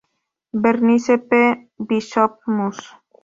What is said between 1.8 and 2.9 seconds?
Bishop Mus.